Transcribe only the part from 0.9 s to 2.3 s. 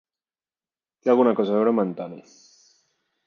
Té alguna cosa a veure amb Antoni.